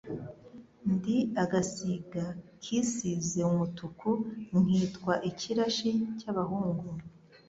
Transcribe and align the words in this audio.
Ndi 0.93 1.17
agasiga 1.43 2.23
kisize 2.63 3.39
umutuku, 3.51 4.09
Nkitwa 4.63 5.13
ikirashi 5.29 5.89
cy'abahungu, 6.19 6.89